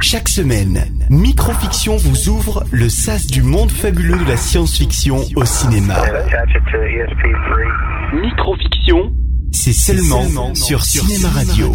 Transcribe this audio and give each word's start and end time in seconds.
Chaque 0.00 0.28
semaine, 0.28 0.84
Microfiction 1.10 1.96
vous 1.96 2.28
ouvre 2.28 2.64
le 2.70 2.88
sas 2.88 3.26
du 3.26 3.42
monde 3.42 3.70
fabuleux 3.70 4.18
de 4.18 4.28
la 4.28 4.36
science-fiction 4.36 5.18
au 5.36 5.44
cinéma. 5.44 5.96
Microfiction, 8.12 9.12
c'est 9.52 9.72
seulement, 9.72 10.54
sur, 10.54 10.82
Cinéma 10.84 11.28
Radio. 11.28 11.72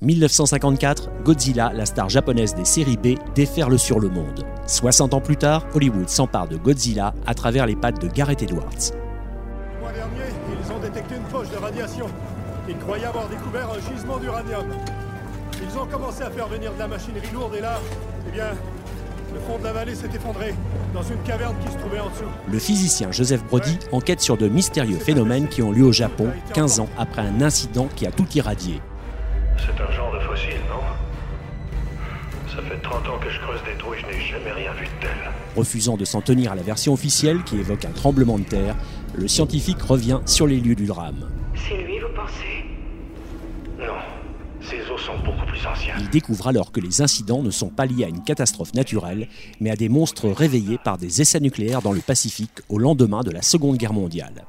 1954, 0.00 1.10
Godzilla, 1.24 1.72
la 1.74 1.84
star 1.84 2.08
japonaise 2.08 2.54
des 2.54 2.64
séries 2.64 2.96
B, 2.96 3.18
déferle 3.34 3.76
sur 3.80 3.98
le 3.98 4.08
monde. 4.08 4.44
60 4.66 5.12
ans 5.12 5.20
plus 5.20 5.36
tard, 5.36 5.66
Hollywood 5.74 6.08
s'empare 6.08 6.46
de 6.46 6.56
Godzilla 6.56 7.14
à 7.26 7.34
travers 7.34 7.66
les 7.66 7.74
pattes 7.74 8.00
de 8.00 8.06
Gareth 8.06 8.42
Edwards. 8.42 8.92
Le 9.74 9.80
mois 9.80 9.92
dernier, 9.92 10.30
ils 10.52 10.72
ont 10.72 10.78
détecté 10.78 11.16
une 11.16 11.24
poche 11.24 11.50
de 11.50 11.56
radiation. 11.56 12.06
Ils 12.68 12.78
croyaient 12.78 13.06
avoir 13.06 13.28
découvert 13.28 13.70
un 13.70 13.92
gisement 13.92 14.18
d'uranium. 14.18 14.66
Ils 15.60 15.78
ont 15.78 15.86
commencé 15.86 16.22
à 16.22 16.30
faire 16.30 16.46
venir 16.46 16.72
de 16.72 16.78
la 16.78 16.86
machinerie 16.86 17.30
lourde 17.32 17.56
et 17.56 17.60
là, 17.60 17.80
eh 18.28 18.30
bien, 18.30 18.50
le 19.34 19.40
fond 19.40 19.58
de 19.58 19.64
la 19.64 19.72
vallée 19.72 19.96
s'est 19.96 20.10
effondré 20.14 20.54
dans 20.94 21.02
une 21.02 21.20
caverne 21.24 21.56
qui 21.64 21.72
se 21.72 21.78
trouvait 21.78 21.98
en 21.98 22.08
dessous. 22.10 22.30
Le 22.50 22.58
physicien 22.60 23.10
Joseph 23.10 23.44
Brody 23.44 23.76
enquête 23.90 24.20
sur 24.20 24.36
de 24.36 24.46
mystérieux 24.46 24.98
phénomènes 24.98 25.48
qui 25.48 25.60
ont 25.60 25.72
lieu 25.72 25.84
au 25.84 25.92
Japon 25.92 26.28
15 26.54 26.78
ans 26.80 26.88
après 26.96 27.22
un 27.22 27.40
incident 27.40 27.88
qui 27.96 28.06
a 28.06 28.12
tout 28.12 28.26
irradié. 28.36 28.80
C'est 29.58 29.80
un 29.82 29.90
genre 29.92 30.12
de 30.12 30.20
fossile, 30.20 30.60
non 30.68 30.82
Ça 32.48 32.62
fait 32.62 32.80
30 32.80 33.08
ans 33.08 33.18
que 33.18 33.30
je 33.30 33.40
creuse 33.40 33.60
des 33.64 33.76
trous 33.78 33.94
et 33.94 33.98
je 34.00 34.06
n'ai 34.06 34.20
jamais 34.20 34.52
rien 34.52 34.72
vu 34.74 34.84
de 34.84 35.00
tel. 35.00 35.16
Refusant 35.56 35.96
de 35.96 36.04
s'en 36.04 36.20
tenir 36.20 36.52
à 36.52 36.54
la 36.54 36.62
version 36.62 36.92
officielle 36.92 37.42
qui 37.44 37.56
évoque 37.56 37.84
un 37.84 37.90
tremblement 37.90 38.38
de 38.38 38.44
terre, 38.44 38.76
le 39.14 39.28
scientifique 39.28 39.82
revient 39.82 40.20
sur 40.26 40.46
les 40.46 40.60
lieux 40.60 40.74
du 40.74 40.86
drame. 40.86 41.28
C'est 41.54 41.76
lui, 41.76 41.98
vous 41.98 42.14
pensez 42.14 42.64
Non, 43.78 43.94
ces 44.60 44.80
os 44.90 45.00
sont 45.00 45.18
beaucoup 45.24 45.46
plus 45.46 45.66
anciens. 45.66 45.94
Il 45.98 46.08
découvre 46.10 46.48
alors 46.48 46.72
que 46.72 46.80
les 46.80 47.02
incidents 47.02 47.42
ne 47.42 47.50
sont 47.50 47.70
pas 47.70 47.86
liés 47.86 48.04
à 48.04 48.08
une 48.08 48.22
catastrophe 48.22 48.74
naturelle, 48.74 49.28
mais 49.60 49.70
à 49.70 49.76
des 49.76 49.88
monstres 49.88 50.28
réveillés 50.28 50.78
par 50.78 50.98
des 50.98 51.20
essais 51.20 51.40
nucléaires 51.40 51.82
dans 51.82 51.92
le 51.92 52.00
Pacifique 52.00 52.60
au 52.68 52.78
lendemain 52.78 53.22
de 53.22 53.30
la 53.30 53.42
Seconde 53.42 53.76
Guerre 53.76 53.92
mondiale. 53.92 54.44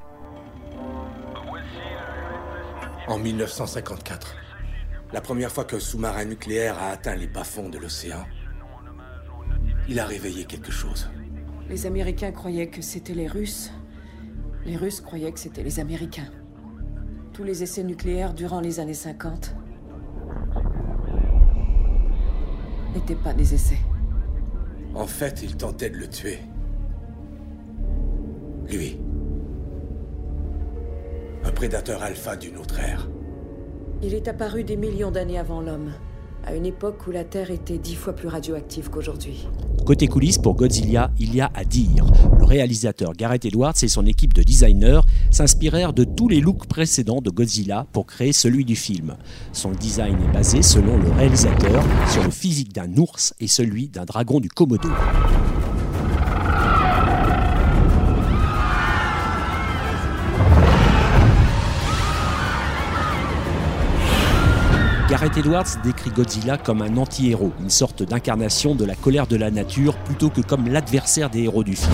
En 3.08 3.18
1954, 3.18 4.36
la 5.12 5.20
première 5.20 5.50
fois 5.50 5.64
qu'un 5.64 5.80
sous-marin 5.80 6.24
nucléaire 6.24 6.78
a 6.78 6.90
atteint 6.90 7.16
les 7.16 7.26
bas-fonds 7.26 7.68
de 7.68 7.78
l'océan, 7.78 8.24
il 9.88 9.98
a 9.98 10.06
réveillé 10.06 10.44
quelque 10.44 10.70
chose. 10.70 11.10
Les 11.68 11.86
Américains 11.86 12.32
croyaient 12.32 12.68
que 12.68 12.82
c'était 12.82 13.14
les 13.14 13.26
Russes. 13.26 13.72
Les 14.64 14.76
Russes 14.76 15.00
croyaient 15.00 15.32
que 15.32 15.40
c'était 15.40 15.62
les 15.62 15.80
Américains. 15.80 16.30
Tous 17.32 17.42
les 17.42 17.62
essais 17.62 17.82
nucléaires 17.82 18.34
durant 18.34 18.60
les 18.60 18.78
années 18.78 18.94
50 18.94 19.54
n'étaient 22.94 23.14
pas 23.14 23.32
des 23.32 23.54
essais. 23.54 23.78
En 24.94 25.06
fait, 25.06 25.42
il 25.42 25.56
tentait 25.56 25.90
de 25.90 25.96
le 25.96 26.08
tuer. 26.08 26.38
Lui. 28.68 29.00
Un 31.44 31.52
prédateur 31.52 32.02
alpha 32.02 32.36
d'une 32.36 32.56
autre 32.58 32.78
ère. 32.78 33.08
Il 34.02 34.14
est 34.14 34.28
apparu 34.28 34.64
des 34.64 34.76
millions 34.76 35.10
d'années 35.10 35.38
avant 35.38 35.60
l'homme, 35.60 35.92
à 36.46 36.54
une 36.54 36.64
époque 36.64 37.06
où 37.06 37.10
la 37.10 37.22
Terre 37.22 37.50
était 37.50 37.76
dix 37.76 37.94
fois 37.94 38.14
plus 38.14 38.28
radioactive 38.28 38.88
qu'aujourd'hui. 38.88 39.46
Côté 39.84 40.08
coulisses, 40.08 40.38
pour 40.38 40.54
Godzilla, 40.54 41.10
il 41.18 41.34
y 41.34 41.42
a 41.42 41.50
à 41.54 41.64
dire. 41.64 42.06
Le 42.38 42.46
réalisateur 42.46 43.12
Gareth 43.12 43.44
Edwards 43.44 43.74
et 43.82 43.88
son 43.88 44.06
équipe 44.06 44.32
de 44.32 44.42
designers 44.42 45.00
s'inspirèrent 45.30 45.92
de 45.92 46.04
tous 46.04 46.28
les 46.28 46.40
looks 46.40 46.66
précédents 46.66 47.20
de 47.20 47.28
Godzilla 47.28 47.86
pour 47.92 48.06
créer 48.06 48.32
celui 48.32 48.64
du 48.64 48.74
film. 48.74 49.16
Son 49.52 49.72
design 49.72 50.16
est 50.22 50.32
basé, 50.32 50.62
selon 50.62 50.96
le 50.96 51.10
réalisateur, 51.10 51.84
sur 52.10 52.22
le 52.24 52.30
physique 52.30 52.72
d'un 52.72 52.96
ours 52.96 53.34
et 53.38 53.48
celui 53.48 53.88
d'un 53.88 54.06
dragon 54.06 54.40
du 54.40 54.48
Komodo. 54.48 54.88
Gareth 65.20 65.36
Edwards 65.36 65.76
décrit 65.84 66.08
Godzilla 66.08 66.56
comme 66.56 66.80
un 66.80 66.96
anti-héros, 66.96 67.52
une 67.60 67.68
sorte 67.68 68.02
d'incarnation 68.02 68.74
de 68.74 68.86
la 68.86 68.94
colère 68.94 69.26
de 69.26 69.36
la 69.36 69.50
nature 69.50 69.94
plutôt 69.98 70.30
que 70.30 70.40
comme 70.40 70.66
l'adversaire 70.66 71.28
des 71.28 71.42
héros 71.42 71.62
du 71.62 71.76
film. 71.76 71.92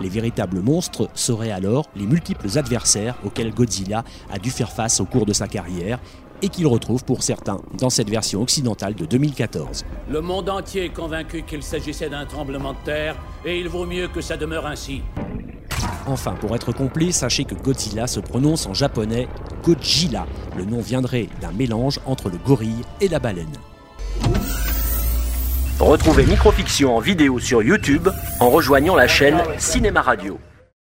Les 0.00 0.08
véritables 0.08 0.60
monstres 0.60 1.10
seraient 1.14 1.50
alors 1.50 1.86
les 1.96 2.06
multiples 2.06 2.56
adversaires 2.56 3.16
auxquels 3.24 3.52
Godzilla 3.52 4.04
a 4.32 4.38
dû 4.38 4.50
faire 4.50 4.70
face 4.70 5.00
au 5.00 5.04
cours 5.04 5.26
de 5.26 5.32
sa 5.32 5.48
carrière 5.48 5.98
et 6.42 6.48
qu'il 6.48 6.68
retrouve 6.68 7.04
pour 7.04 7.24
certains 7.24 7.60
dans 7.76 7.90
cette 7.90 8.08
version 8.08 8.40
occidentale 8.40 8.94
de 8.94 9.04
2014. 9.04 9.84
Le 10.08 10.20
monde 10.20 10.48
entier 10.48 10.84
est 10.84 10.94
convaincu 10.94 11.42
qu'il 11.42 11.64
s'agissait 11.64 12.08
d'un 12.08 12.24
tremblement 12.24 12.74
de 12.74 12.84
terre 12.84 13.16
et 13.44 13.58
il 13.58 13.68
vaut 13.68 13.86
mieux 13.86 14.06
que 14.06 14.20
ça 14.20 14.36
demeure 14.36 14.64
ainsi. 14.64 15.02
Enfin, 16.06 16.32
pour 16.32 16.54
être 16.54 16.72
complet, 16.72 17.12
sachez 17.12 17.44
que 17.44 17.54
Godzilla 17.54 18.06
se 18.06 18.20
prononce 18.20 18.66
en 18.66 18.74
japonais 18.74 19.28
Godzilla. 19.62 20.26
Le 20.56 20.64
nom 20.64 20.80
viendrait 20.80 21.28
d'un 21.40 21.52
mélange 21.52 22.00
entre 22.06 22.28
le 22.28 22.38
gorille 22.38 22.82
et 23.00 23.08
la 23.08 23.18
baleine. 23.18 23.52
Retrouvez 25.78 26.26
Microfiction 26.26 26.96
en 26.96 27.00
vidéo 27.00 27.38
sur 27.38 27.62
YouTube 27.62 28.08
en 28.40 28.50
rejoignant 28.50 28.94
la 28.94 29.08
chaîne 29.08 29.42
Cinéma 29.58 30.02
Radio. 30.02 30.38